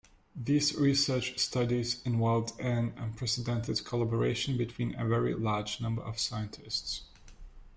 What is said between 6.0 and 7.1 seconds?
of scientists.